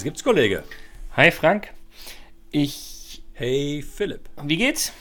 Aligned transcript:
Was 0.00 0.04
gibt's, 0.04 0.24
Kollege? 0.24 0.64
Hi 1.14 1.30
Frank. 1.30 1.74
Ich. 2.52 3.22
Hey 3.34 3.82
Philipp. 3.82 4.30
Wie 4.42 4.56
geht's? 4.56 4.94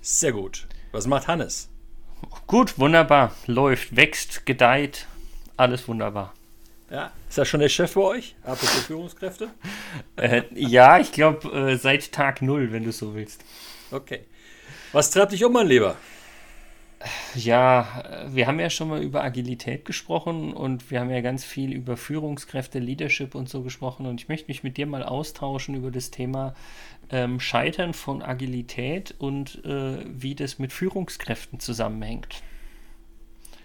Sehr 0.00 0.32
gut. 0.32 0.66
Was 0.90 1.06
macht 1.06 1.28
Hannes? 1.28 1.68
Gut, 2.48 2.80
wunderbar. 2.80 3.32
Läuft, 3.46 3.94
wächst, 3.94 4.44
gedeiht. 4.44 5.06
Alles 5.56 5.86
wunderbar. 5.86 6.34
Ja, 6.90 7.12
ist 7.28 7.38
das 7.38 7.46
schon 7.46 7.60
der 7.60 7.68
Chef 7.68 7.94
bei 7.94 8.00
euch? 8.00 8.34
Apropos 8.42 8.80
Führungskräfte? 8.88 9.50
Äh, 10.16 10.42
ja, 10.52 10.98
ich 10.98 11.12
glaube 11.12 11.48
äh, 11.56 11.76
seit 11.76 12.10
Tag 12.10 12.42
null, 12.42 12.72
wenn 12.72 12.82
du 12.82 12.90
so 12.90 13.14
willst. 13.14 13.44
Okay. 13.92 14.24
Was 14.90 15.12
treibt 15.12 15.30
dich 15.30 15.44
um, 15.44 15.52
mein 15.52 15.68
Lieber? 15.68 15.94
Ja, 17.36 18.26
wir 18.28 18.48
haben 18.48 18.58
ja 18.58 18.70
schon 18.70 18.88
mal 18.88 19.00
über 19.02 19.22
Agilität 19.22 19.84
gesprochen 19.84 20.52
und 20.52 20.90
wir 20.90 20.98
haben 20.98 21.10
ja 21.10 21.20
ganz 21.20 21.44
viel 21.44 21.72
über 21.72 21.96
Führungskräfte, 21.96 22.80
Leadership 22.80 23.36
und 23.36 23.48
so 23.48 23.62
gesprochen 23.62 24.06
und 24.06 24.20
ich 24.20 24.28
möchte 24.28 24.48
mich 24.48 24.64
mit 24.64 24.76
dir 24.76 24.86
mal 24.86 25.04
austauschen 25.04 25.76
über 25.76 25.92
das 25.92 26.10
Thema 26.10 26.54
ähm, 27.10 27.38
Scheitern 27.38 27.94
von 27.94 28.20
Agilität 28.20 29.14
und 29.18 29.64
äh, 29.64 30.04
wie 30.06 30.34
das 30.34 30.58
mit 30.58 30.72
Führungskräften 30.72 31.60
zusammenhängt. 31.60 32.42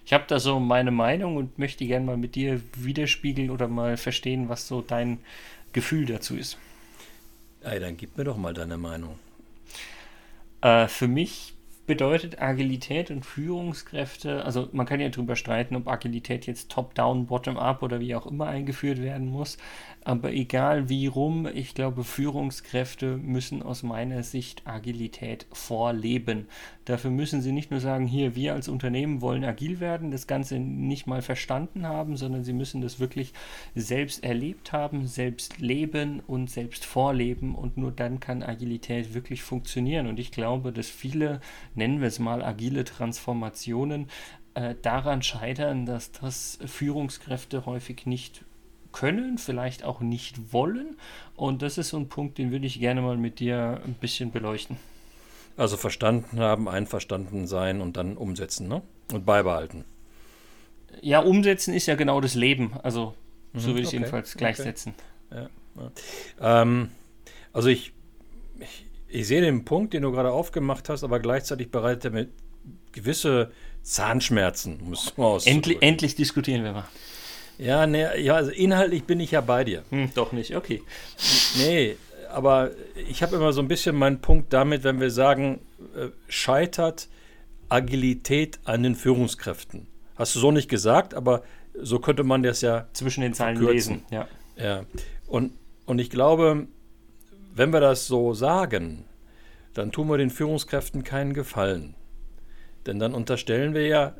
Ich 0.05 0.13
habe 0.13 0.25
da 0.27 0.37
so 0.37 0.59
meine 0.59 0.91
Meinung 0.91 1.37
und 1.37 1.57
möchte 1.57 1.87
gerne 1.87 2.05
mal 2.05 2.17
mit 2.17 2.35
dir 2.35 2.61
widerspiegeln 2.75 3.49
oder 3.49 3.67
mal 3.67 3.97
verstehen, 3.97 4.47
was 4.47 4.67
so 4.67 4.81
dein 4.81 5.20
Gefühl 5.71 6.05
dazu 6.05 6.35
ist. 6.35 6.57
Ey, 7.62 7.79
dann 7.79 7.97
gib 7.97 8.15
mir 8.15 8.25
doch 8.25 8.37
mal 8.37 8.53
deine 8.53 8.77
Meinung. 8.77 9.18
Äh, 10.62 10.87
für 10.87 11.07
mich 11.07 11.53
bedeutet 11.85 12.41
Agilität 12.41 13.12
und 13.12 13.26
Führungskräfte, 13.26 14.45
also 14.45 14.70
man 14.71 14.85
kann 14.85 15.01
ja 15.01 15.09
darüber 15.09 15.35
streiten, 15.35 15.76
ob 15.76 15.87
Agilität 15.87 16.45
jetzt 16.45 16.71
top-down, 16.71 17.25
bottom-up 17.25 17.84
oder 17.84 17.99
wie 17.99 18.15
auch 18.15 18.25
immer 18.25 18.48
eingeführt 18.48 19.01
werden 19.01 19.27
muss, 19.27 19.57
aber 20.05 20.34
egal 20.34 20.90
wie 20.90 21.07
rum, 21.07 21.48
ich 21.53 21.73
glaube, 21.75 22.03
Führungskräfte 22.03 23.17
müssen 23.17 23.63
aus 23.63 23.84
meiner 23.84 24.23
Sicht 24.23 24.63
Agilität 24.65 25.45
vorleben. 25.51 26.48
Dafür 26.85 27.12
müssen 27.12 27.41
sie 27.41 27.53
nicht 27.53 27.71
nur 27.71 27.79
sagen, 27.79 28.05
hier, 28.05 28.35
wir 28.35 28.53
als 28.53 28.68
Unternehmen 28.68 29.21
wollen 29.21 29.45
agil 29.45 29.79
werden, 29.79 30.12
das 30.12 30.27
Ganze 30.27 30.59
nicht 30.59 31.07
mal 31.07 31.21
verstanden 31.21 31.87
haben, 31.87 32.18
sondern 32.18 32.43
sie 32.43 32.51
müssen 32.51 32.81
das 32.81 32.99
wirklich 32.99 33.34
selbst 33.75 34.23
erlebt 34.23 34.73
haben, 34.73 35.07
selbst 35.07 35.59
leben 35.59 36.20
und 36.27 36.49
selbst 36.49 36.84
vorleben 36.84 37.55
und 37.55 37.77
nur 37.77 37.91
dann 37.91 38.20
kann 38.20 38.43
Agilität 38.43 39.13
wirklich 39.13 39.41
funktionieren. 39.43 40.07
Und 40.07 40.20
ich 40.20 40.31
glaube, 40.31 40.73
dass 40.73 40.90
viele 40.90 41.40
nennen 41.76 42.02
wir 42.02 42.07
es 42.07 42.20
mal 42.20 42.43
agile 42.43 42.84
Transformationen, 42.84 44.07
äh, 44.55 44.76
daran 44.82 45.24
scheitern, 45.24 45.85
dass 45.85 46.12
das 46.12 46.60
Führungskräfte 46.65 47.65
häufig 47.65 48.05
nicht 48.05 48.43
können, 48.91 49.38
vielleicht 49.38 49.84
auch 49.84 49.99
nicht 49.99 50.54
wollen. 50.54 50.96
Und 51.35 51.62
das 51.62 51.77
ist 51.77 51.90
so 51.90 51.98
ein 51.98 52.07
Punkt, 52.07 52.38
den 52.38 52.52
würde 52.52 52.68
ich 52.68 52.80
gerne 52.80 53.02
mal 53.02 53.18
mit 53.18 53.40
dir 53.40 53.82
ein 53.84 53.96
bisschen 53.96 54.32
beleuchten. 54.32 54.77
Also 55.57 55.77
verstanden 55.77 56.40
haben, 56.40 56.70
einverstanden 56.70 57.48
sein 57.48 57.82
und 57.82 57.98
dann 57.98 58.18
umsetzen, 58.18 58.68
ne? 58.68 58.82
Und 59.12 59.26
beibehalten. 59.26 59.85
Ja, 61.02 61.20
umsetzen 61.20 61.74
ist 61.74 61.87
ja 61.87 61.96
genau 61.96 62.21
das 62.21 62.35
Leben. 62.35 62.74
Also 62.82 63.13
so 63.54 63.70
mhm, 63.70 63.74
würde 63.74 63.82
ich 63.82 63.87
okay, 63.87 63.98
jedenfalls 63.98 64.35
gleichsetzen. 64.35 64.94
Okay. 65.30 65.47
Ja, 65.75 65.91
ja. 66.40 66.62
Ähm, 66.62 66.90
also 67.52 67.69
ich, 67.69 67.94
ich 68.59 68.85
ich 69.13 69.28
sehe 69.28 69.41
den 69.41 69.63
Punkt, 69.63 69.94
den 69.94 70.01
du 70.01 70.11
gerade 70.11 70.31
aufgemacht 70.31 70.89
hast, 70.89 71.03
aber 71.03 71.19
gleichzeitig 71.19 71.69
bereitet 71.69 72.06
er 72.06 72.12
mir 72.12 72.28
gewisse 72.91 73.51
Zahnschmerzen, 73.84 74.79
muss 74.84 75.16
man 75.18 75.40
endlich, 75.46 75.81
endlich 75.81 76.16
diskutieren 76.16 76.63
wir 76.63 76.72
mal. 76.72 76.88
Ja, 77.59 77.85
nee, 77.85 78.06
ja, 78.22 78.35
also 78.35 78.50
inhaltlich 78.50 79.03
bin 79.03 79.19
ich 79.19 79.31
ja 79.31 79.41
bei 79.41 79.63
dir. 79.63 79.84
Hm, 79.90 80.09
doch 80.16 80.31
nicht, 80.31 80.56
okay. 80.56 80.81
Nee, 81.57 81.96
aber 82.31 82.72
ich 83.07 83.22
habe 83.22 83.35
immer 83.35 83.53
so 83.53 83.62
ein 83.62 83.68
bisschen 83.68 83.96
meinen 83.96 84.19
Punkt 84.19 84.52
damit, 84.52 84.84
wenn 84.84 85.00
wir 85.00 85.12
sagen, 85.12 85.59
äh, 85.96 86.07
scheitert 86.28 87.07
Agilität 87.69 88.59
an 88.63 88.81
den 88.81 88.96
Führungskräften. 88.96 89.85
Hast 90.16 90.35
du 90.35 90.40
so 90.40 90.52
nicht 90.52 90.69
gesagt, 90.69 91.13
aber 91.13 91.44
so 91.79 92.00
könnte 92.00 92.23
man 92.23 92.41
das 92.41 92.62
ja 92.62 92.88
zwischen 92.94 93.22
den 93.22 93.35
Zeilen 93.35 93.62
lesen. 93.62 94.03
Ja. 94.09 94.28
ja. 94.57 94.85
Und, 95.28 95.53
und 95.85 96.00
ich 96.00 96.09
glaube, 96.09 96.68
wenn 97.56 97.72
wir 97.72 97.80
das 97.80 98.08
so 98.08 98.34
sagen, 98.34 99.06
dann 99.74 99.91
tun 99.91 100.09
wir 100.09 100.18
den 100.18 100.30
Führungskräften 100.30 101.03
keinen 101.03 101.34
Gefallen. 101.34 101.96
Denn 102.86 103.00
dann 103.00 103.14
unterstellen 103.14 103.74
wir 103.74 103.88
ja, 103.88 104.16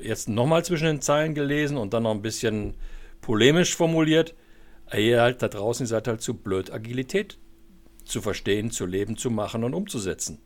jetzt 0.00 0.28
nochmal 0.28 0.64
zwischen 0.64 0.86
den 0.86 1.00
Zeilen 1.00 1.34
gelesen 1.34 1.76
und 1.76 1.94
dann 1.94 2.02
noch 2.04 2.12
ein 2.12 2.22
bisschen 2.22 2.74
polemisch 3.20 3.74
formuliert, 3.74 4.34
ihr 4.94 5.20
halt 5.20 5.42
da 5.42 5.48
draußen 5.48 5.86
seid 5.86 6.08
halt 6.08 6.20
zu 6.20 6.34
blöd, 6.34 6.72
Agilität 6.72 7.38
zu 8.04 8.20
verstehen, 8.20 8.70
zu 8.70 8.86
leben, 8.86 9.16
zu 9.16 9.30
machen 9.30 9.64
und 9.64 9.74
umzusetzen. 9.74 10.40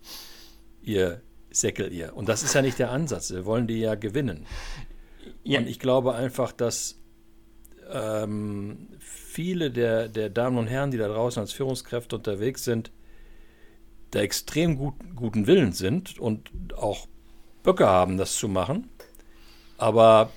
Ihr 0.83 1.23
Säckel, 1.51 1.93
ihr. 1.93 2.17
Und 2.17 2.29
das 2.29 2.43
ist 2.43 2.55
ja 2.55 2.63
nicht 2.63 2.79
der 2.79 2.91
Ansatz. 2.91 3.33
Wir 3.33 3.45
wollen 3.47 3.67
die 3.67 3.81
ja 3.81 3.95
gewinnen. 3.95 4.47
Ja. 5.43 5.59
Und 5.59 5.67
ich 5.67 5.79
glaube 5.79 6.15
einfach, 6.15 6.53
dass 6.53 7.01
ähm, 7.91 8.89
viele 8.99 9.71
der, 9.71 10.09
der 10.09 10.31
Damen 10.31 10.59
und 10.59 10.67
Herren, 10.67 10.91
die 10.91 10.99
da 10.99 11.09
draußen 11.09 11.41
als 11.41 11.53
Führungskräfte 11.53 12.17
unterwegs 12.17 12.65
sind, 12.65 12.91
der 14.13 14.23
extrem 14.23 14.77
gut, 14.77 14.95
guten 15.15 15.47
Willens 15.47 15.79
sind 15.79 16.19
und 16.19 16.51
auch 16.77 17.07
Böcke 17.63 17.87
haben, 17.87 18.17
das 18.17 18.37
zu 18.37 18.49
machen, 18.49 18.89
aber 19.77 20.31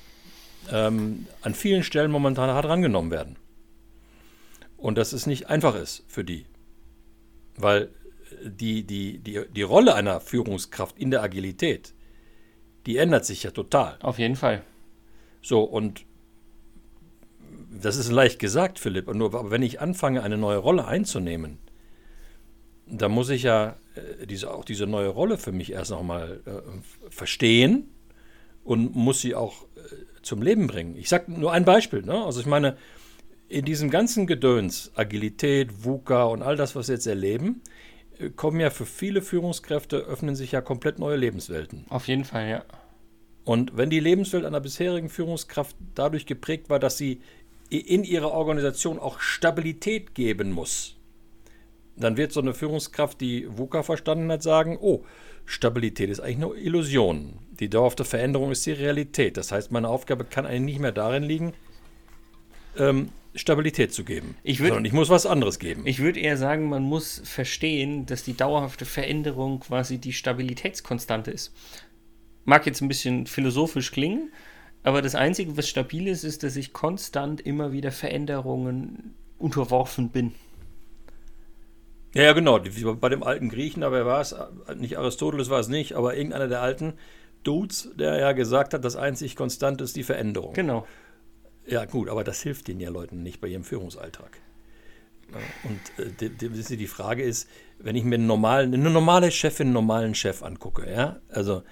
ähm, 0.71 1.27
an 1.41 1.55
vielen 1.55 1.83
Stellen 1.83 2.11
momentan 2.11 2.49
hart 2.49 2.65
rangenommen 2.65 3.11
werden. 3.11 3.37
Und 4.77 4.97
dass 4.97 5.13
es 5.13 5.27
nicht 5.27 5.47
einfach 5.47 5.75
ist 5.75 6.03
für 6.07 6.23
die. 6.23 6.45
Weil 7.55 7.89
die, 8.43 8.83
die, 8.83 9.19
die, 9.19 9.45
die 9.49 9.61
Rolle 9.61 9.93
einer 9.93 10.19
Führungskraft 10.19 10.97
in 10.97 11.11
der 11.11 11.21
Agilität, 11.21 11.93
die 12.85 12.97
ändert 12.97 13.25
sich 13.25 13.43
ja 13.43 13.51
total. 13.51 13.97
Auf 14.01 14.17
jeden 14.17 14.35
Fall. 14.35 14.63
So, 15.41 15.63
und 15.63 16.05
das 17.81 17.97
ist 17.97 18.11
leicht 18.11 18.39
gesagt, 18.39 18.79
Philipp, 18.79 19.13
nur, 19.13 19.33
aber 19.33 19.51
wenn 19.51 19.63
ich 19.63 19.81
anfange, 19.81 20.23
eine 20.23 20.37
neue 20.37 20.57
Rolle 20.57 20.85
einzunehmen, 20.85 21.59
dann 22.87 23.11
muss 23.11 23.29
ich 23.29 23.43
ja 23.43 23.77
äh, 23.95 24.27
diese, 24.27 24.53
auch 24.53 24.65
diese 24.65 24.87
neue 24.87 25.09
Rolle 25.09 25.37
für 25.37 25.51
mich 25.51 25.71
erst 25.71 25.91
nochmal 25.91 26.41
äh, 26.45 27.09
verstehen 27.09 27.89
und 28.63 28.95
muss 28.95 29.21
sie 29.21 29.35
auch 29.35 29.63
äh, 29.75 30.21
zum 30.21 30.41
Leben 30.41 30.67
bringen. 30.67 30.95
Ich 30.97 31.09
sage 31.09 31.31
nur 31.31 31.51
ein 31.51 31.65
Beispiel. 31.65 32.01
Ne? 32.01 32.23
Also 32.23 32.39
ich 32.41 32.45
meine, 32.45 32.77
in 33.47 33.65
diesem 33.65 33.89
ganzen 33.89 34.27
Gedöns, 34.27 34.91
Agilität, 34.95 35.83
VUCA 35.83 36.25
und 36.25 36.41
all 36.41 36.55
das, 36.55 36.75
was 36.75 36.87
wir 36.87 36.95
jetzt 36.95 37.07
erleben, 37.07 37.61
äh, 38.19 38.29
kommen 38.29 38.59
ja 38.59 38.69
für 38.69 38.85
viele 38.85 39.21
Führungskräfte, 39.21 39.97
öffnen 39.97 40.35
sich 40.35 40.51
ja 40.51 40.61
komplett 40.61 40.99
neue 40.99 41.17
Lebenswelten. 41.17 41.85
Auf 41.89 42.07
jeden 42.07 42.25
Fall, 42.25 42.49
ja. 42.49 42.65
Und 43.43 43.75
wenn 43.75 43.89
die 43.89 43.99
Lebenswelt 43.99 44.45
einer 44.45 44.59
bisherigen 44.59 45.09
Führungskraft 45.09 45.75
dadurch 45.95 46.27
geprägt 46.27 46.69
war, 46.69 46.77
dass 46.77 46.97
sie 46.97 47.21
in 47.79 48.03
ihrer 48.03 48.31
Organisation 48.31 48.99
auch 48.99 49.19
Stabilität 49.19 50.13
geben 50.13 50.51
muss, 50.51 50.97
dann 51.95 52.17
wird 52.17 52.31
so 52.31 52.41
eine 52.41 52.53
Führungskraft, 52.53 53.21
die 53.21 53.47
VUCA 53.49 53.83
verstanden 53.83 54.31
hat, 54.31 54.43
sagen, 54.43 54.77
oh, 54.81 55.03
Stabilität 55.45 56.09
ist 56.09 56.19
eigentlich 56.19 56.37
nur 56.37 56.57
Illusion. 56.57 57.39
Die 57.59 57.69
dauerhafte 57.69 58.05
Veränderung 58.05 58.51
ist 58.51 58.65
die 58.65 58.71
Realität. 58.71 59.37
Das 59.37 59.51
heißt, 59.51 59.71
meine 59.71 59.89
Aufgabe 59.89 60.25
kann 60.25 60.45
eigentlich 60.45 60.75
nicht 60.75 60.79
mehr 60.79 60.91
darin 60.91 61.23
liegen, 61.23 61.53
ähm, 62.77 63.09
Stabilität 63.35 63.93
zu 63.93 64.03
geben. 64.03 64.35
Ich 64.43 64.59
würd, 64.59 64.69
sondern 64.69 64.85
ich 64.85 64.93
muss 64.93 65.09
was 65.09 65.25
anderes 65.25 65.59
geben. 65.59 65.85
Ich 65.85 65.99
würde 65.99 66.19
eher 66.19 66.37
sagen, 66.37 66.67
man 66.67 66.83
muss 66.83 67.21
verstehen, 67.23 68.05
dass 68.05 68.23
die 68.23 68.35
dauerhafte 68.35 68.85
Veränderung 68.85 69.61
quasi 69.61 69.97
die 69.97 70.13
Stabilitätskonstante 70.13 71.31
ist. 71.31 71.53
Mag 72.43 72.65
jetzt 72.65 72.81
ein 72.81 72.87
bisschen 72.87 73.27
philosophisch 73.27 73.91
klingen, 73.91 74.31
aber 74.83 75.01
das 75.01 75.15
Einzige, 75.15 75.57
was 75.57 75.67
stabil 75.67 76.07
ist, 76.07 76.23
ist, 76.23 76.43
dass 76.43 76.55
ich 76.55 76.73
konstant 76.73 77.41
immer 77.41 77.71
wieder 77.71 77.91
Veränderungen 77.91 79.13
unterworfen 79.37 80.09
bin. 80.09 80.33
Ja, 82.13 82.23
ja, 82.23 82.33
genau. 82.33 82.59
Bei 82.95 83.09
dem 83.09 83.23
alten 83.23 83.49
Griechen, 83.49 83.83
aber 83.83 84.05
war 84.05 84.21
es, 84.21 84.35
nicht 84.75 84.97
Aristoteles 84.97 85.49
war 85.49 85.59
es 85.59 85.69
nicht, 85.69 85.93
aber 85.93 86.15
irgendeiner 86.15 86.47
der 86.47 86.61
alten 86.61 86.93
Dudes, 87.43 87.89
der 87.95 88.17
ja 88.19 88.31
gesagt 88.33 88.73
hat, 88.73 88.83
das 88.83 88.95
einzig 88.95 89.35
Konstante 89.35 89.83
ist 89.83 89.95
die 89.95 90.03
Veränderung. 90.03 90.53
Genau. 90.53 90.85
Ja, 91.65 91.85
gut, 91.85 92.09
aber 92.09 92.23
das 92.23 92.41
hilft 92.41 92.67
den 92.67 92.79
ja 92.79 92.89
Leuten 92.89 93.23
nicht 93.23 93.39
bei 93.39 93.47
ihrem 93.47 93.63
Führungsalltag. 93.63 94.39
Und 95.63 96.05
äh, 96.05 96.29
die, 96.29 96.49
die, 96.49 96.87
Frage 96.87 97.23
ist, 97.23 97.47
wenn 97.79 97.95
ich 97.95 98.03
mir 98.03 98.15
einen 98.15 98.27
normalen, 98.27 98.73
eine 98.73 98.89
normale 98.89 99.31
Chefin, 99.31 99.67
einen 99.67 99.73
normalen 99.73 100.13
Chef 100.13 100.43
angucke, 100.43 100.91
ja, 100.91 101.21
also 101.29 101.63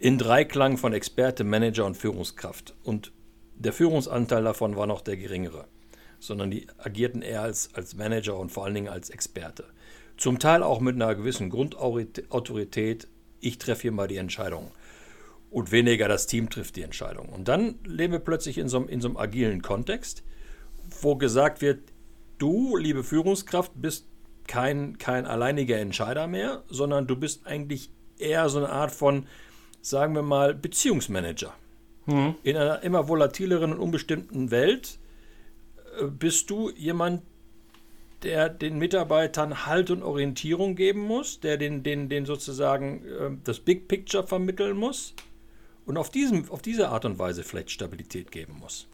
in 0.00 0.16
Dreiklang 0.16 0.78
von 0.78 0.94
Experte, 0.94 1.44
Manager 1.44 1.84
und 1.84 1.94
Führungskraft. 1.94 2.74
Und 2.82 3.12
der 3.54 3.74
Führungsanteil 3.74 4.42
davon 4.42 4.74
war 4.74 4.86
noch 4.86 5.02
der 5.02 5.18
geringere, 5.18 5.66
sondern 6.18 6.50
die 6.50 6.66
agierten 6.78 7.20
eher 7.20 7.42
als, 7.42 7.74
als 7.74 7.94
Manager 7.94 8.38
und 8.38 8.50
vor 8.50 8.64
allen 8.64 8.74
Dingen 8.74 8.88
als 8.88 9.10
Experte. 9.10 9.66
Zum 10.16 10.38
Teil 10.38 10.62
auch 10.62 10.80
mit 10.80 10.94
einer 10.94 11.14
gewissen 11.14 11.50
Grundautorität, 11.50 13.08
ich 13.40 13.58
treffe 13.58 13.82
hier 13.82 13.92
mal 13.92 14.08
die 14.08 14.16
Entscheidung. 14.16 14.72
Und 15.50 15.70
weniger 15.70 16.08
das 16.08 16.26
Team 16.26 16.48
trifft 16.48 16.76
die 16.76 16.82
Entscheidung. 16.82 17.28
Und 17.28 17.48
dann 17.48 17.78
leben 17.84 18.14
wir 18.14 18.20
plötzlich 18.20 18.56
in 18.56 18.68
so, 18.68 18.82
in 18.84 19.02
so 19.02 19.08
einem 19.08 19.16
agilen 19.18 19.60
Kontext, 19.60 20.22
wo 21.02 21.16
gesagt 21.16 21.60
wird, 21.60 21.92
du, 22.38 22.76
liebe 22.76 23.04
Führungskraft, 23.04 23.72
bist 23.74 24.08
kein, 24.46 24.96
kein 24.96 25.26
alleiniger 25.26 25.78
Entscheider 25.78 26.26
mehr, 26.26 26.64
sondern 26.68 27.06
du 27.06 27.16
bist 27.16 27.46
eigentlich 27.46 27.90
eher 28.16 28.48
so 28.48 28.58
eine 28.58 28.70
Art 28.70 28.92
von, 28.92 29.26
sagen 29.80 30.14
wir 30.14 30.22
mal, 30.22 30.54
Beziehungsmanager. 30.54 31.54
Mhm. 32.06 32.34
In 32.42 32.56
einer 32.56 32.82
immer 32.82 33.08
volatileren 33.08 33.72
und 33.72 33.78
unbestimmten 33.78 34.50
Welt 34.50 34.98
äh, 36.00 36.06
bist 36.06 36.50
du 36.50 36.70
jemand, 36.70 37.22
der 38.22 38.48
den 38.48 38.78
Mitarbeitern 38.78 39.66
Halt 39.66 39.90
und 39.90 40.02
Orientierung 40.02 40.74
geben 40.76 41.00
muss, 41.00 41.40
der 41.40 41.56
den, 41.56 41.82
den, 41.82 42.08
den 42.08 42.26
sozusagen 42.26 43.04
äh, 43.06 43.30
das 43.44 43.60
Big 43.60 43.88
Picture 43.88 44.26
vermitteln 44.26 44.76
muss 44.76 45.14
und 45.86 45.96
auf, 45.96 46.10
diesem, 46.10 46.50
auf 46.50 46.62
diese 46.62 46.88
Art 46.88 47.04
und 47.04 47.18
Weise 47.18 47.42
vielleicht 47.42 47.70
Stabilität 47.70 48.30
geben 48.30 48.56
muss. 48.60 48.86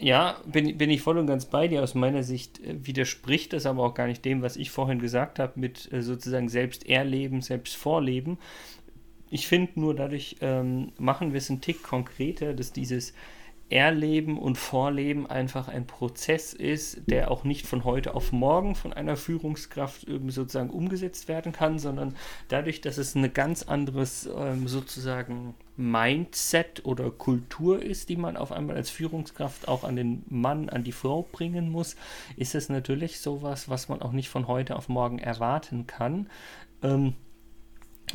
Ja, 0.00 0.40
bin, 0.46 0.78
bin 0.78 0.90
ich 0.90 1.02
voll 1.02 1.18
und 1.18 1.26
ganz 1.26 1.46
bei 1.46 1.66
dir. 1.66 1.82
Aus 1.82 1.96
meiner 1.96 2.22
Sicht 2.22 2.60
äh, 2.60 2.86
widerspricht 2.86 3.52
das 3.52 3.66
aber 3.66 3.82
auch 3.82 3.94
gar 3.94 4.06
nicht 4.06 4.24
dem, 4.24 4.42
was 4.42 4.56
ich 4.56 4.70
vorhin 4.70 5.00
gesagt 5.00 5.40
habe, 5.40 5.58
mit 5.58 5.92
äh, 5.92 6.02
sozusagen 6.02 6.48
selbst 6.48 6.88
erleben, 6.88 7.42
selbst 7.42 7.76
vorleben. 7.76 8.38
Ich 9.30 9.46
finde 9.46 9.78
nur, 9.80 9.94
dadurch 9.94 10.36
ähm, 10.40 10.92
machen 10.98 11.32
wir 11.32 11.38
es 11.38 11.50
einen 11.50 11.60
Tick 11.60 11.82
konkreter, 11.82 12.54
dass 12.54 12.72
dieses 12.72 13.12
Erleben 13.70 14.38
und 14.38 14.56
Vorleben 14.56 15.26
einfach 15.26 15.68
ein 15.68 15.86
Prozess 15.86 16.54
ist, 16.54 17.02
der 17.06 17.30
auch 17.30 17.44
nicht 17.44 17.66
von 17.66 17.84
heute 17.84 18.14
auf 18.14 18.32
morgen 18.32 18.74
von 18.74 18.94
einer 18.94 19.16
Führungskraft 19.16 20.06
sozusagen 20.28 20.70
umgesetzt 20.70 21.28
werden 21.28 21.52
kann, 21.52 21.78
sondern 21.78 22.16
dadurch, 22.48 22.80
dass 22.80 22.96
es 22.96 23.14
ein 23.14 23.30
ganz 23.34 23.64
anderes 23.64 24.28
ähm, 24.34 24.68
sozusagen 24.68 25.54
Mindset 25.76 26.86
oder 26.86 27.10
Kultur 27.10 27.82
ist, 27.82 28.08
die 28.08 28.16
man 28.16 28.38
auf 28.38 28.52
einmal 28.52 28.76
als 28.76 28.88
Führungskraft 28.88 29.68
auch 29.68 29.84
an 29.84 29.96
den 29.96 30.24
Mann, 30.30 30.70
an 30.70 30.82
die 30.82 30.92
Frau 30.92 31.28
bringen 31.30 31.70
muss, 31.70 31.96
ist 32.36 32.54
es 32.54 32.70
natürlich 32.70 33.20
sowas, 33.20 33.68
was 33.68 33.90
man 33.90 34.00
auch 34.00 34.12
nicht 34.12 34.30
von 34.30 34.48
heute 34.48 34.76
auf 34.76 34.88
morgen 34.88 35.18
erwarten 35.18 35.86
kann. 35.86 36.30
Ähm, 36.82 37.14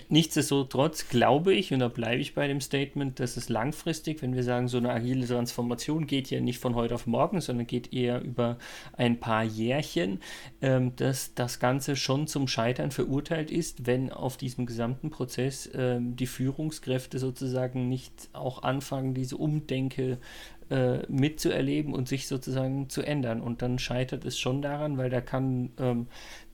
Nichtsdestotrotz 0.10 1.10
glaube 1.10 1.54
ich, 1.54 1.74
und 1.74 1.80
da 1.80 1.88
bleibe 1.88 2.22
ich 2.22 2.34
bei 2.34 2.48
dem 2.48 2.62
Statement, 2.62 3.20
dass 3.20 3.38
es 3.38 3.50
langfristig, 3.50 4.22
wenn 4.22 4.36
wir 4.36 4.44
sagen, 4.44 4.68
so 4.68 4.78
eine 4.78 4.92
agile 4.92 5.28
Transformation 5.28 6.08
geht 6.08 6.30
ja 6.30 6.42
nicht 6.42 6.60
von 6.60 6.76
heute 6.76 6.96
auf 6.96 7.06
morgen, 7.06 7.42
sondern 7.42 7.68
geht 7.68 7.94
eher 7.94 8.22
über 8.22 8.58
ein 8.98 9.20
paar 9.20 9.44
Jährchen, 9.44 10.20
ähm, 10.62 10.96
dass 10.96 11.34
das 11.36 11.60
Ganze 11.60 11.96
schon 11.96 12.28
zum 12.28 12.48
Scheitern 12.48 12.92
verurteilt 12.92 13.52
ist, 13.52 13.86
wenn 13.86 14.12
auf 14.12 14.38
diesem 14.38 14.66
gesamten 14.66 15.10
Prozess 15.10 15.70
ähm, 15.74 16.16
die 16.16 16.28
Führungskräfte 16.28 17.20
sozusagen 17.20 17.90
nicht 17.90 18.30
auch 18.34 18.64
anfangen, 18.64 19.14
diese 19.14 19.38
Umdenke 19.38 20.18
äh, 20.70 21.06
mitzuerleben 21.08 21.94
und 21.94 22.08
sich 22.08 22.28
sozusagen 22.28 22.90
zu 22.90 23.02
ändern. 23.02 23.42
Und 23.42 23.62
dann 23.62 23.80
scheitert 23.80 24.26
es 24.26 24.40
schon 24.40 24.62
daran, 24.62 24.98
weil 24.98 25.10
da 25.10 25.22
kann 25.22 25.72
ähm, 25.78 26.08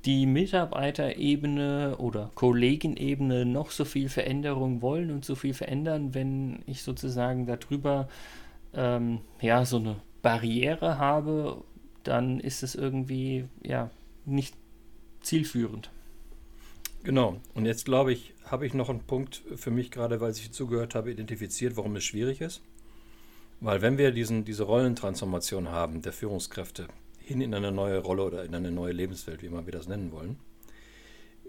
die 0.06 0.26
Mitarbeiterebene 0.26 1.98
oder 1.98 2.32
Kollegenebene 2.36 3.46
noch 3.46 3.72
so 3.72 3.86
viel 3.86 4.10
Veränderung 4.10 4.82
wollen 4.82 5.12
und 5.12 5.26
so 5.26 5.36
viel 5.36 5.54
verändern, 5.54 6.14
wenn 6.14 6.60
ich 6.66 6.84
sozusagen 6.84 7.46
darüber 7.46 8.08
ähm, 8.74 9.20
ja 9.42 9.66
so 9.66 9.78
eine 9.78 9.98
Barriere 10.22 10.98
habe, 10.98 11.64
dann 12.04 12.40
ist 12.40 12.64
es 12.64 12.76
irgendwie 12.76 13.46
ja 13.64 13.90
nicht 14.26 14.56
zielführend. 15.22 15.90
Genau. 17.04 17.40
Und 17.54 17.66
jetzt 17.66 17.86
glaube 17.86 18.14
ich, 18.14 18.34
habe 18.46 18.66
ich 18.66 18.74
noch 18.74 18.90
einen 18.90 19.02
Punkt 19.02 19.42
für 19.56 19.72
mich 19.72 19.92
gerade, 19.92 20.22
weil 20.22 20.32
ich 20.32 20.52
zugehört 20.52 20.96
habe, 20.96 21.12
identifiziert, 21.12 21.78
warum 21.78 21.96
es 21.96 22.04
schwierig 22.04 22.42
ist. 22.42 22.62
Weil 23.62 23.82
wenn 23.82 23.98
wir 23.98 24.12
diesen, 24.12 24.46
diese 24.46 24.64
Rollentransformation 24.64 25.70
haben 25.70 26.02
der 26.02 26.14
Führungskräfte, 26.14 26.88
hin 27.30 27.42
in 27.42 27.54
eine 27.54 27.72
neue 27.72 28.00
Rolle 28.00 28.24
oder 28.24 28.44
in 28.44 28.54
eine 28.54 28.72
neue 28.72 28.92
Lebenswelt, 28.92 29.42
wie 29.42 29.46
immer 29.46 29.66
wir 29.66 29.72
das 29.72 29.88
nennen 29.88 30.12
wollen, 30.12 30.38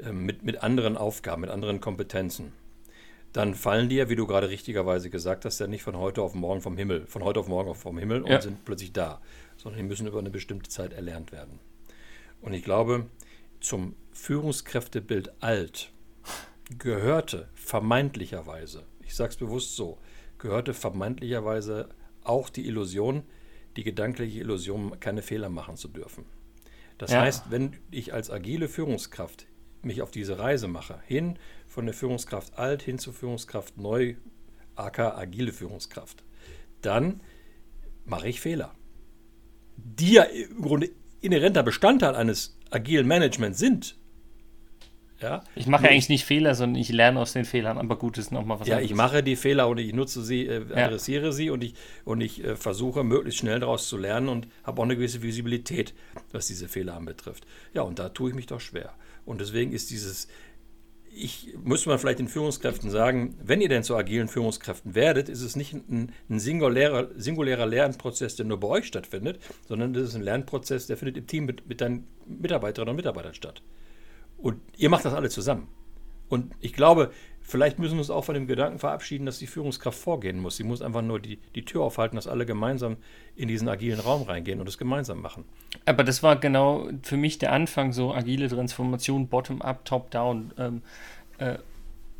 ähm, 0.03 0.25
mit, 0.25 0.45
mit 0.45 0.63
anderen 0.63 0.97
Aufgaben, 0.97 1.41
mit 1.41 1.51
anderen 1.51 1.81
Kompetenzen, 1.81 2.53
dann 3.33 3.55
fallen 3.55 3.89
die 3.89 3.97
ja, 3.97 4.09
wie 4.09 4.17
du 4.17 4.27
gerade 4.27 4.49
richtigerweise 4.49 5.11
gesagt 5.11 5.45
hast, 5.45 5.59
ja 5.59 5.67
nicht 5.67 5.83
von 5.83 5.97
heute 5.97 6.23
auf 6.23 6.35
morgen 6.35 6.61
vom 6.61 6.77
Himmel, 6.77 7.07
von 7.07 7.25
heute 7.25 7.41
auf 7.41 7.49
morgen 7.49 7.75
vom 7.75 7.99
Himmel 7.99 8.23
und 8.23 8.31
ja. 8.31 8.41
sind 8.41 8.65
plötzlich 8.65 8.93
da, 8.93 9.21
sondern 9.57 9.81
die 9.83 9.89
müssen 9.89 10.07
über 10.07 10.19
eine 10.19 10.31
bestimmte 10.31 10.71
Zeit 10.71 10.93
erlernt 10.93 11.33
werden. 11.33 11.61
Und 12.41 12.53
ich 12.53 12.65
glaube, 12.65 13.07
zum 13.61 13.95
Führungskräftebild 14.13 15.33
alt 15.41 15.93
gehörte 16.79 17.49
vermeintlicherweise, 17.55 18.85
ich 19.05 19.15
sage 19.15 19.31
es 19.31 19.37
bewusst 19.37 19.77
so, 19.77 19.99
gehörte 20.39 20.75
vermeintlicherweise 20.75 21.89
auch 22.25 22.49
die 22.49 22.67
Illusion, 22.67 23.23
die 23.77 23.85
gedankliche 23.85 24.41
Illusion, 24.41 24.99
keine 25.01 25.23
Fehler 25.23 25.49
machen 25.49 25.77
zu 25.77 25.89
dürfen. 25.89 26.25
Das 26.99 27.13
ja. 27.13 27.23
heißt, 27.23 27.51
wenn 27.51 27.77
ich 27.91 28.13
als 28.13 28.31
agile 28.31 28.69
Führungskraft 28.69 29.47
mich 29.83 30.03
auf 30.03 30.11
diese 30.11 30.39
Reise 30.39 30.69
mache, 30.69 31.01
hin 31.07 31.39
von 31.67 31.87
der 31.87 31.95
Führungskraft 31.95 32.59
alt 32.59 32.83
hin 32.83 32.99
zur 32.99 33.15
Führungskraft 33.15 33.79
neu, 33.79 34.17
aka 34.75 35.17
agile 35.17 35.53
Führungskraft, 35.53 36.23
dann 36.83 37.23
mache 38.05 38.29
ich 38.29 38.41
Fehler, 38.41 38.75
die 39.77 40.13
ja 40.13 40.25
im 40.25 40.63
Grunde 40.63 40.91
inhärenter 41.21 41.63
Bestandteil 41.63 42.15
eines 42.15 42.59
agilen 42.71 43.07
Managements 43.07 43.59
sind. 43.59 43.97
Ja? 45.23 45.45
Ich 45.55 45.67
mache 45.67 45.85
ja 45.85 45.91
eigentlich 45.91 46.09
nicht 46.09 46.25
Fehler, 46.25 46.55
sondern 46.55 46.81
ich 46.81 46.89
lerne 46.91 47.21
aus 47.21 47.33
den 47.33 47.45
Fehlern, 47.45 47.79
aber 47.79 47.97
gut 47.97 48.19
ist 48.19 48.33
nochmal 48.33 48.61
was 48.61 48.69
Ja, 48.69 48.77
anderes. 48.77 48.91
ich 48.91 48.97
mache 48.97 49.23
die 49.23 49.37
Fehler 49.37 49.69
und 49.69 49.79
ich 49.79 49.93
nutze 49.93 50.23
sie, 50.23 50.47
äh, 50.47 50.65
adressiere 50.75 51.27
ja. 51.27 51.33
sie 51.33 51.51
und 51.51 51.63
ich, 51.63 51.75
und 52.05 52.21
ich 52.21 52.43
äh, 52.43 52.57
versuche 52.57 53.05
möglichst 53.05 53.41
schnell 53.41 53.61
daraus 53.61 53.89
zu 53.89 53.97
lernen 53.97 54.29
und 54.29 54.49
habe 54.65 54.81
auch 54.81 54.85
eine 54.85 54.97
gewisse 54.97 55.23
Visibilität, 55.23 55.95
was 56.33 56.47
diese 56.47 56.69
Fehler 56.69 56.95
anbetrifft. 56.95 57.47
Ja, 57.75 57.83
und 57.83 57.99
da 57.99 58.09
tue 58.09 58.31
ich 58.31 58.37
mich 58.37 58.47
doch 58.47 58.61
schwer. 58.61 58.95
Und 59.27 59.41
deswegen 59.41 59.73
ist 59.73 59.91
dieses, 59.91 60.29
ich 61.13 61.55
müsste 61.63 61.89
man 61.89 61.99
vielleicht 61.99 62.21
den 62.21 62.29
Führungskräften 62.29 62.91
sagen, 62.91 63.37
wenn 63.43 63.61
ihr 63.61 63.69
denn 63.69 63.83
zu 63.83 63.97
agilen 63.97 64.29
Führungskräften 64.29 64.95
werdet, 64.95 65.29
ist 65.29 65.43
es 65.43 65.57
nicht 65.57 65.75
ein, 65.75 66.13
ein 66.29 66.39
singulärer, 66.39 67.09
singulärer 67.17 67.67
Lernprozess, 67.67 68.37
der 68.37 68.47
nur 68.47 68.61
bei 68.61 68.69
euch 68.69 68.87
stattfindet, 68.87 69.41
sondern 69.69 69.93
das 69.93 70.05
ist 70.05 70.15
ein 70.15 70.23
Lernprozess, 70.23 70.87
der 70.87 70.97
findet 70.97 71.17
im 71.17 71.27
Team 71.27 71.47
mit, 71.47 71.69
mit 71.69 71.81
deinen 71.81 72.07
Mitarbeiterinnen 72.27 72.91
und 72.91 72.97
Mitarbeitern 72.97 73.35
statt. 73.35 73.63
Und 74.43 74.61
ihr 74.77 74.89
macht 74.89 75.05
das 75.05 75.15
alle 75.15 75.29
zusammen. 75.29 75.69
Und 76.29 76.53
ich 76.61 76.73
glaube, 76.73 77.11
vielleicht 77.41 77.79
müssen 77.79 77.95
wir 77.95 78.01
uns 78.01 78.11
auch 78.11 78.25
von 78.25 78.35
dem 78.35 78.47
Gedanken 78.47 78.79
verabschieden, 78.79 79.27
dass 79.27 79.39
die 79.39 79.49
Führungskraft 79.49 79.99
vorgehen 79.99 80.39
muss. 80.39 80.57
Sie 80.57 80.63
muss 80.63 80.81
einfach 80.81 81.03
nur 81.03 81.19
die, 81.19 81.39
die 81.55 81.65
Tür 81.65 81.83
aufhalten, 81.83 82.17
dass 82.17 82.29
alle 82.29 82.47
gemeinsam 82.47 82.97
in 83.35 83.49
diesen 83.49 83.69
agilen 83.69 83.99
Raum 83.99 84.23
reingehen 84.23 84.61
und 84.61 84.69
es 84.69 84.79
gemeinsam 84.79 85.21
machen. 85.21 85.45
Aber 85.87 86.05
das 86.05 86.23
war 86.23 86.37
genau 86.37 86.89
für 87.03 87.17
mich 87.17 87.39
der 87.39 87.53
Anfang, 87.53 87.93
so 87.93 88.15
agile 88.15 88.49
Transformation, 88.49 89.27
bottom-up, 89.27 89.85
top-down. 89.85 90.53
Ähm, 90.57 90.83
äh, 91.39 91.59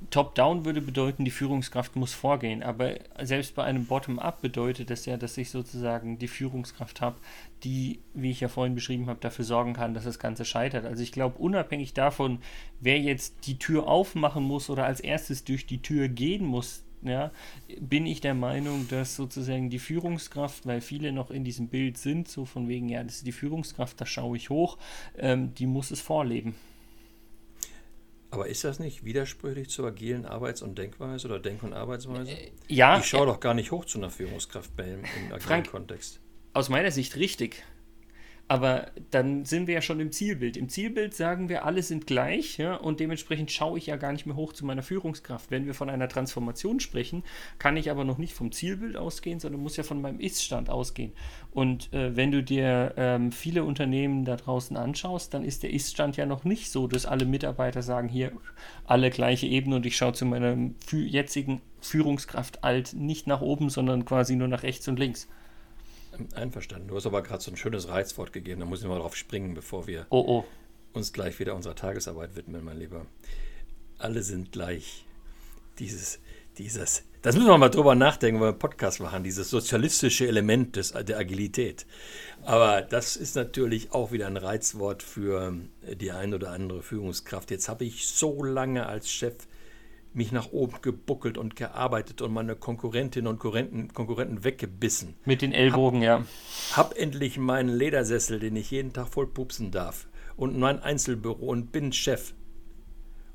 Top-Down 0.09 0.65
würde 0.65 0.81
bedeuten, 0.81 1.25
die 1.25 1.31
Führungskraft 1.31 1.95
muss 1.95 2.15
vorgehen, 2.15 2.63
aber 2.63 2.95
selbst 3.23 3.55
bei 3.55 3.65
einem 3.65 3.85
Bottom-up 3.85 4.41
bedeutet 4.41 4.89
das 4.89 5.05
ja, 5.05 5.19
dass 5.19 5.37
ich 5.37 5.51
sozusagen 5.51 6.19
die 6.19 6.29
Führungskraft 6.29 7.01
habe, 7.01 7.17
die, 7.65 8.01
wie 8.15 8.31
ich 8.31 8.41
ja 8.41 8.49
vorhin 8.49 8.75
beschrieben 8.75 9.09
habe, 9.09 9.21
dafür 9.21 9.45
sorgen 9.45 9.75
kann, 9.75 9.93
dass 9.93 10.05
das 10.05 10.19
Ganze 10.19 10.47
scheitert. 10.47 10.87
Also 10.87 11.03
ich 11.03 11.13
glaube, 11.13 11.39
unabhängig 11.39 11.93
davon, 11.93 12.39
wer 12.81 12.99
jetzt 12.99 13.47
die 13.47 13.59
Tür 13.59 13.87
aufmachen 13.87 14.43
muss 14.43 14.71
oder 14.71 14.87
als 14.87 15.01
erstes 15.01 15.45
durch 15.45 15.67
die 15.67 15.83
Tür 15.83 16.09
gehen 16.09 16.45
muss, 16.45 16.83
ja, 17.03 17.31
bin 17.81 18.07
ich 18.07 18.21
der 18.21 18.35
Meinung, 18.35 18.87
dass 18.89 19.17
sozusagen 19.17 19.71
die 19.71 19.79
Führungskraft, 19.79 20.67
weil 20.67 20.81
viele 20.81 21.13
noch 21.13 21.31
in 21.31 21.45
diesem 21.45 21.69
Bild 21.69 21.99
sind, 21.99 22.29
so 22.29 22.45
von 22.45 22.69
wegen, 22.69 22.89
ja, 22.89 23.03
das 23.03 23.17
ist 23.17 23.27
die 23.27 23.33
Führungskraft, 23.33 24.01
da 24.01 24.07
schaue 24.07 24.37
ich 24.37 24.51
hoch, 24.51 24.79
ähm, 25.19 25.55
die 25.55 25.67
muss 25.67 25.91
es 25.91 26.01
vorleben. 26.01 26.55
Aber 28.31 28.47
ist 28.47 28.63
das 28.63 28.79
nicht 28.79 29.05
widersprüchlich 29.05 29.71
zur 29.71 29.87
agilen 29.87 30.25
Arbeits- 30.25 30.63
und 30.63 30.79
Denkweise 30.79 31.27
oder 31.27 31.41
Denk- 31.41 31.63
und 31.63 31.73
Arbeitsweise? 31.73 32.31
Äh, 32.31 32.53
ja. 32.69 32.99
Ich 32.99 33.07
schaue 33.07 33.27
doch 33.27 33.41
gar 33.41 33.55
nicht 33.55 33.73
hoch 33.73 33.85
zu 33.85 33.99
einer 33.99 34.11
Führungskraft 34.11 34.71
im, 34.79 34.87
im 34.87 35.03
agilen 35.03 35.41
Frank, 35.41 35.71
Kontext. 35.71 36.21
Aus 36.53 36.69
meiner 36.69 36.93
Sicht 36.93 37.17
richtig. 37.17 37.65
Aber 38.51 38.91
dann 39.13 39.45
sind 39.45 39.69
wir 39.69 39.75
ja 39.75 39.81
schon 39.81 40.01
im 40.01 40.11
Zielbild. 40.11 40.57
Im 40.57 40.69
Zielbild 40.69 41.15
sagen 41.15 41.49
wir, 41.49 41.65
alle 41.65 41.85
sind 41.85 42.09
gleich, 42.09 42.59
ja, 42.59 42.75
und 42.75 42.99
dementsprechend 42.99 43.53
schaue 43.53 43.79
ich 43.79 43.87
ja 43.87 43.95
gar 43.95 44.13
nicht 44.13 44.27
mehr 44.27 44.35
hoch 44.35 44.53
zu 44.53 44.67
meiner 44.67 44.83
Führungskraft. 44.83 45.53
Wenn 45.53 45.67
wir 45.67 45.75
von 45.75 45.89
einer 45.89 46.09
Transformation 46.09 46.81
sprechen, 46.81 47.23
kann 47.61 47.77
ich 47.77 47.93
aber 47.93 48.03
noch 48.03 48.19
nicht 48.19 48.35
vom 48.35 48.51
Zielbild 48.51 48.97
ausgehen, 48.97 49.39
sondern 49.39 49.63
muss 49.63 49.77
ja 49.77 49.85
von 49.85 50.01
meinem 50.01 50.19
Ist-Stand 50.19 50.69
ausgehen. 50.69 51.13
Und 51.53 51.93
äh, 51.93 52.17
wenn 52.17 52.33
du 52.33 52.43
dir 52.43 52.93
ähm, 52.97 53.31
viele 53.31 53.63
Unternehmen 53.63 54.25
da 54.25 54.35
draußen 54.35 54.77
anschaust, 54.77 55.33
dann 55.33 55.45
ist 55.45 55.63
der 55.63 55.73
Ist-Stand 55.73 56.17
ja 56.17 56.27
noch 56.27 56.43
nicht 56.43 56.73
so, 56.73 56.89
dass 56.89 57.07
alle 57.07 57.27
Mitarbeiter 57.27 57.83
sagen, 57.83 58.09
hier 58.09 58.33
alle 58.85 59.11
gleiche 59.11 59.47
Ebene 59.47 59.77
und 59.77 59.87
ich 59.87 59.97
schaue 59.97 60.15
zu 60.15 60.27
meiner 60.27 60.57
jetzigen 60.91 61.61
Führungskraft 61.81 62.65
alt 62.65 62.95
nicht 62.95 63.29
nach 63.29 63.43
oben, 63.43 63.71
sondern 63.71 64.05
quasi 64.05 64.35
nur 64.35 64.49
nach 64.49 64.65
rechts 64.65 64.89
und 64.89 64.99
links. 64.99 65.29
Einverstanden. 66.35 66.89
Du 66.89 66.97
hast 66.97 67.07
aber 67.07 67.23
gerade 67.23 67.43
so 67.43 67.51
ein 67.51 67.57
schönes 67.57 67.89
Reizwort 67.89 68.33
gegeben, 68.33 68.61
da 68.61 68.67
muss 68.67 68.83
ich 68.83 68.89
mal 68.89 68.99
drauf 68.99 69.17
springen, 69.17 69.55
bevor 69.55 69.87
wir 69.87 70.07
oh, 70.11 70.25
oh. 70.27 70.45
uns 70.93 71.13
gleich 71.13 71.39
wieder 71.39 71.55
unserer 71.55 71.75
Tagesarbeit 71.75 72.37
widmen, 72.37 72.65
mein 72.65 72.79
Lieber. 72.79 73.07
Alle 73.99 74.23
sind 74.23 74.53
gleich. 74.53 75.07
Dieses, 75.79 76.21
Dieses, 76.59 77.05
das 77.23 77.37
müssen 77.37 77.49
wir 77.49 77.59
mal 77.59 77.69
drüber 77.69 77.95
nachdenken, 77.95 78.41
wenn 78.41 78.47
wir 78.47 78.51
einen 78.51 78.59
Podcast 78.59 79.01
machen, 79.01 79.23
dieses 79.23 79.51
sozialistische 79.51 80.27
Element 80.27 80.77
des, 80.77 80.93
der 80.93 81.19
Agilität. 81.19 81.87
Aber 82.43 82.83
das 82.83 83.17
ist 83.17 83.37
natürlich 83.37 83.93
auch 83.93 84.11
wieder 84.11 84.27
ein 84.27 84.37
Reizwort 84.37 85.03
für 85.03 85.55
die 85.83 86.13
ein 86.13 86.35
oder 86.35 86.51
andere 86.51 86.83
Führungskraft. 86.83 87.51
Jetzt 87.51 87.69
habe 87.69 87.85
ich 87.85 88.09
so 88.09 88.43
lange 88.43 88.87
als 88.87 89.11
Chef 89.11 89.35
mich 90.13 90.33
nach 90.33 90.51
oben 90.53 90.77
gebuckelt 90.83 91.39
und 91.39 91.57
gearbeitet 91.57 92.21
und 92.23 92.33
meine 92.33 92.57
Konkurrentinnen 92.57 93.29
und 93.29 93.39
Konkurrenten, 93.39 93.93
Konkurrenten 93.93 94.45
weggebissen. 94.45 95.15
Mit 95.25 95.43
den 95.43 95.53
Ellbogen, 95.53 96.01
hab, 96.01 96.21
ja. 96.21 96.25
Hab 96.73 96.97
endlich 96.97 97.39
meinen 97.39 97.69
Ledersessel, 97.69 98.41
den 98.41 98.57
ich 98.57 98.71
jeden 98.71 98.93
Tag 98.93 99.09
voll 99.09 99.27
pupsen 99.27 99.71
darf. 99.71 100.09
Und 100.37 100.59
mein 100.59 100.81
Einzelbüro 100.83 101.47
und 101.47 101.71
bin 101.71 101.93
Chef. 101.93 102.35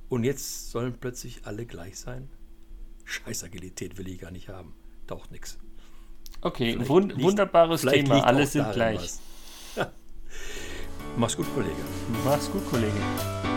Und 0.09 0.23
jetzt 0.23 0.71
sollen 0.71 0.95
plötzlich 0.99 1.41
alle 1.45 1.65
gleich 1.65 1.97
sein? 1.97 2.29
Scheiß 3.05 3.43
Agilität 3.43 3.97
will 3.97 4.07
ich 4.07 4.19
gar 4.19 4.31
nicht 4.31 4.49
haben. 4.49 4.73
Taucht 5.07 5.31
nichts. 5.31 5.57
Okay, 6.41 6.77
wund 6.87 7.13
liegt, 7.13 7.23
wunderbares 7.23 7.81
Thema. 7.81 8.25
Alle 8.25 8.45
sind 8.45 8.71
gleich. 8.73 9.13
Mach's 11.17 11.37
gut, 11.37 11.47
Kollege. 11.53 11.75
Mach's 12.23 12.51
gut, 12.51 12.67
Kollege. 12.69 13.54